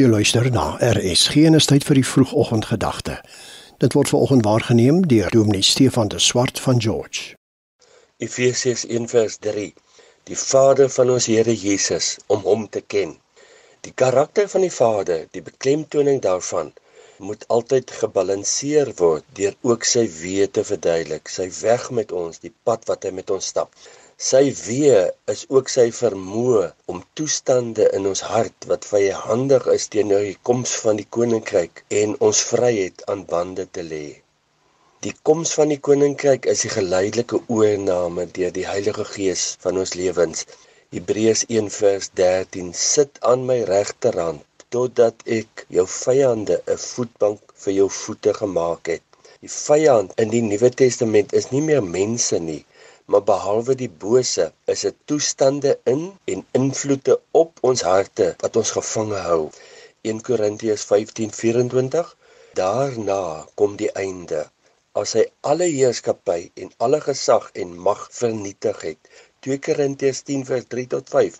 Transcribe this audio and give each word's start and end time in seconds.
Jy 0.00 0.06
luister 0.08 0.46
na 0.48 0.78
RSG 0.80 1.42
en 1.44 1.58
is 1.58 1.66
tyd 1.68 1.84
vir 1.84 1.98
die 1.98 2.06
vroegoggendgedagte. 2.08 3.18
Dit 3.84 3.92
word 3.92 4.08
veraloggend 4.08 4.46
waargeneem 4.46 5.02
deur 5.10 5.28
Dominee 5.34 5.66
Stefan 5.66 6.08
de 6.08 6.20
Swart 6.24 6.60
van 6.64 6.80
George. 6.80 7.34
Efesiërs 8.24 8.86
1:3 8.86 9.66
Die 10.30 10.38
Vader 10.44 10.88
van 10.94 11.12
ons 11.16 11.26
Here 11.28 11.56
Jesus 11.64 12.08
om 12.32 12.48
hom 12.48 12.64
te 12.68 12.80
ken. 12.80 13.12
Die 13.84 13.92
karakter 13.92 14.48
van 14.48 14.64
die 14.64 14.72
Vader, 14.72 15.26
die 15.36 15.42
beklemtoning 15.42 16.22
daarvan 16.24 16.72
moet 17.18 17.44
altyd 17.48 17.92
gebalanseer 18.00 18.94
word 18.96 19.24
deur 19.36 19.54
ook 19.60 19.84
sy 19.84 20.06
weë 20.22 20.48
te 20.50 20.64
verduidelik, 20.64 21.28
sy 21.28 21.50
weg 21.60 21.90
met 21.90 22.12
ons, 22.12 22.40
die 22.40 22.54
pad 22.64 22.88
wat 22.88 23.04
hy 23.04 23.12
met 23.20 23.36
ons 23.36 23.52
stap. 23.52 23.76
Sy 24.28 24.40
weë 24.56 25.04
is 25.32 25.42
ook 25.56 25.70
sy 25.72 25.86
vermoë 25.98 26.64
om 26.92 26.98
toestande 27.18 27.86
in 27.98 28.08
ons 28.10 28.20
hart 28.30 28.66
wat 28.72 28.88
vyandig 28.88 29.68
is 29.74 29.86
teenoor 29.94 30.26
die 30.26 30.36
koms 30.48 30.74
van 30.82 31.00
die 31.00 31.06
koninkryk 31.16 31.80
en 32.00 32.12
ons 32.28 32.42
vryheid 32.48 33.00
aan 33.14 33.22
bande 33.30 33.64
te 33.78 33.84
lê. 33.92 34.02
Die 35.06 35.14
koms 35.30 35.54
van 35.60 35.72
die 35.72 35.80
koninkryk 35.88 36.50
is 36.54 36.66
die 36.66 36.72
geleidelike 36.74 37.40
oorname 37.56 38.26
deur 38.38 38.52
die 38.58 38.66
Heilige 38.72 39.08
Gees 39.14 39.46
van 39.64 39.80
ons 39.84 39.96
lewens. 40.02 40.44
Hebreërs 40.92 41.46
1:13 41.60 42.74
Sit 42.84 43.24
aan 43.32 43.48
my 43.52 43.62
regterhand 43.72 44.44
totdat 44.76 45.24
ek 45.40 45.64
jou 45.78 45.86
vyande 45.96 46.60
'n 46.66 46.82
voetbank 46.88 47.56
vir 47.64 47.78
jou 47.80 47.88
voete 48.02 48.36
gemaak 48.42 48.92
het. 48.96 49.06
Die 49.40 49.54
vyand 49.56 50.12
in 50.20 50.36
die 50.36 50.44
Nuwe 50.52 50.70
Testament 50.84 51.32
is 51.32 51.50
nie 51.56 51.64
meer 51.70 51.80
mense 51.96 52.38
nie, 52.50 52.64
maar 53.10 53.22
behalwe 53.28 53.74
die 53.78 53.90
bose 54.04 54.44
is 54.74 54.84
dit 54.86 54.96
toestande 55.10 55.72
in 55.92 56.02
en 56.34 56.44
invloede 56.58 57.16
op 57.42 57.58
ons 57.70 57.82
harte 57.82 58.28
wat 58.42 58.56
ons 58.60 58.70
gevange 58.76 59.22
hou. 59.26 59.42
1 60.12 60.22
Korintiërs 60.28 60.86
15:24 60.92 62.14
Daarna 62.60 63.22
kom 63.54 63.76
die 63.82 63.90
einde 64.04 64.44
as 64.98 65.12
hy 65.18 65.24
alle 65.50 65.66
heerskappy 65.70 66.40
en 66.62 66.70
alle 66.86 66.98
gesag 67.04 67.50
en 67.64 67.76
mag 67.88 68.06
vernietig 68.20 68.80
het. 68.88 69.12
2 69.46 69.58
Korintiërs 69.64 70.22
10:3 70.28 70.86
tot 70.94 71.12
5 71.12 71.36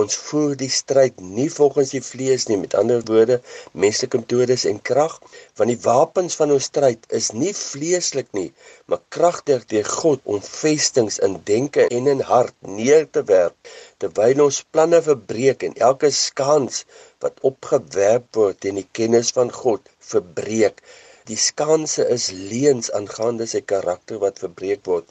Ons 0.00 0.14
voer 0.26 0.52
die 0.60 0.70
stryd 0.72 1.18
nie 1.38 1.48
volgens 1.52 1.90
die 1.92 2.00
vlees 2.04 2.46
nie, 2.48 2.56
met 2.60 2.76
ander 2.80 3.02
woorde, 3.08 3.40
menslike 3.84 4.20
metodes 4.22 4.64
en 4.70 4.78
krag, 4.90 5.18
want 5.60 5.72
die 5.72 5.80
wapens 5.84 6.38
van 6.40 6.54
ons 6.54 6.68
stryd 6.70 7.04
is 7.18 7.28
nie 7.36 7.52
vleeslik 7.58 8.30
nie, 8.38 8.46
maar 8.86 9.02
kragtig 9.16 9.66
deur 9.74 9.90
God 9.96 10.24
om 10.36 10.40
vestings 10.46 11.18
in 11.28 11.36
denke 11.50 11.84
en 11.98 12.08
in 12.14 12.24
hart 12.30 12.56
neer 12.78 13.04
te 13.10 13.24
werp, 13.32 13.72
terwyl 14.00 14.46
ons 14.46 14.64
planne 14.72 15.02
verbreek 15.10 15.68
en 15.68 15.76
elke 15.90 16.12
skans 16.22 16.84
wat 17.24 17.44
opgewerp 17.52 18.30
word 18.40 18.62
teen 18.64 18.80
die 18.80 18.88
kennis 19.00 19.34
van 19.36 19.52
God 19.62 19.92
verbreek. 20.14 20.80
Die 21.30 21.38
skanse 21.48 22.06
is 22.16 22.30
leuns 22.52 22.90
aangaande 22.98 23.46
sy 23.54 23.62
karakter 23.74 24.18
wat 24.24 24.42
verbreek 24.42 24.86
word. 24.90 25.06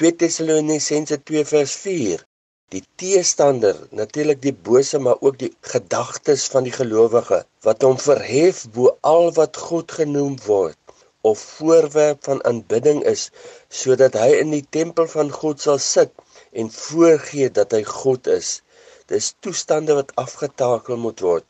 2 0.00 0.16
Tessalonisense 0.24 1.20
2 1.30 1.46
vers 1.54 1.76
4 1.84 2.26
die 2.70 2.82
teestander, 3.02 3.78
natuurlik 4.00 4.38
die 4.42 4.54
bose 4.68 4.98
maar 5.02 5.18
ook 5.26 5.38
die 5.40 5.50
gedagtes 5.72 6.44
van 6.52 6.68
die 6.68 6.74
gelowige 6.74 7.40
wat 7.66 7.82
hom 7.86 7.96
verhef 7.98 8.60
bo 8.76 8.92
al 9.12 9.32
wat 9.38 9.58
God 9.68 9.94
genoem 10.00 10.36
word 10.44 10.78
of 11.30 11.42
voorwerp 11.56 12.22
van 12.28 12.44
aanbidding 12.50 13.02
is 13.14 13.24
sodat 13.80 14.14
hy 14.22 14.28
in 14.42 14.54
die 14.54 14.64
tempel 14.78 15.10
van 15.16 15.32
God 15.40 15.66
sal 15.66 15.82
sit 15.86 16.14
en 16.62 16.70
voorgee 16.76 17.50
dat 17.58 17.74
hy 17.76 17.82
God 17.88 18.30
is. 18.38 18.60
Dis 19.10 19.32
toestande 19.42 19.94
wat 19.98 20.12
afgetakel 20.22 20.98
moet 21.04 21.20
word. 21.26 21.46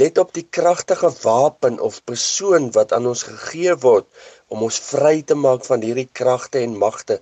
Let 0.00 0.18
op 0.22 0.30
die 0.36 0.44
kragtige 0.56 1.08
wapen 1.22 1.80
of 1.86 1.96
persoon 2.10 2.68
wat 2.76 2.92
aan 2.96 3.08
ons 3.10 3.24
gegee 3.30 3.74
word 3.84 4.06
om 4.54 4.62
ons 4.66 4.78
vry 4.90 5.14
te 5.30 5.36
maak 5.38 5.66
van 5.66 5.82
hierdie 5.82 6.06
kragte 6.20 6.60
en 6.66 6.76
magte. 6.82 7.16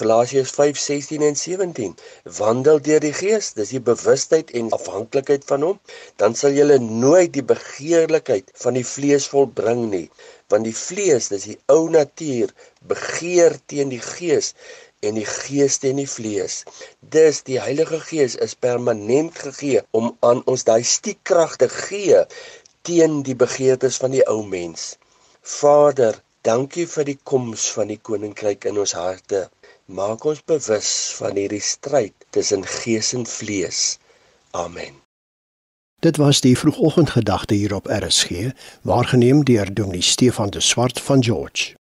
Galasiërs 0.00 0.54
5:16 0.56 1.26
en 1.28 1.36
17. 1.42 1.94
Wandel 2.38 2.80
deur 2.88 3.04
die 3.04 3.12
Gees, 3.20 3.52
dis 3.58 3.74
die 3.76 3.84
bewustheid 3.90 4.54
en 4.60 4.72
afhanklikheid 4.78 5.44
van 5.52 5.68
hom, 5.68 5.78
dan 6.22 6.38
sal 6.40 6.56
jy 6.56 6.78
nooit 6.86 7.32
die 7.36 7.46
begeerlikheid 7.52 8.52
van 8.64 8.80
die 8.80 8.86
vlees 8.94 9.28
volbring 9.34 9.88
nie, 9.92 10.06
want 10.48 10.64
die 10.64 10.78
vlees, 10.86 11.28
dis 11.34 11.48
die 11.52 11.58
ou 11.74 11.90
natuur, 11.92 12.54
begeer 12.94 13.58
teen 13.66 13.92
die 13.92 14.04
Gees 14.12 14.54
en 15.00 15.18
die 15.20 15.26
gees 15.30 15.78
teen 15.82 16.00
die 16.02 16.08
vlees. 16.10 16.62
Dis 17.00 17.42
die 17.48 17.60
Heilige 17.62 18.00
Gees 18.10 18.36
is 18.48 18.54
permanent 18.54 19.38
gegee 19.48 19.82
om 19.90 20.14
aan 20.20 20.44
ons 20.46 20.64
daai 20.68 20.82
stiekkrag 20.82 21.56
te 21.56 21.68
gee 21.74 22.24
teen 22.82 23.22
die 23.22 23.36
begeertes 23.36 24.00
van 24.02 24.16
die 24.16 24.24
ou 24.28 24.40
mens. 24.46 24.96
Vader, 25.42 26.18
Dankie 26.48 26.86
vir 26.86 27.04
die 27.04 27.18
koms 27.28 27.64
van 27.74 27.90
die 27.90 27.98
koninkryk 28.08 28.64
in 28.70 28.78
ons 28.78 28.94
harte. 28.96 29.48
Maak 29.90 30.24
ons 30.30 30.40
bewus 30.46 30.90
van 31.18 31.36
hierdie 31.36 31.62
stryd 31.64 32.14
tussen 32.36 32.62
gees 32.78 33.10
en 33.16 33.26
vlees. 33.26 33.98
Amen. 34.56 34.94
Dit 36.00 36.16
was 36.22 36.40
die 36.40 36.54
vroegoggendgedagte 36.56 37.58
hier 37.58 37.74
op 37.74 37.90
RSG, 37.90 38.54
waargeneem 38.86 39.42
deur 39.44 39.74
Dominee 39.74 40.02
Stefan 40.02 40.54
de 40.54 40.60
Swart 40.60 41.00
van 41.00 41.24
George. 41.24 41.77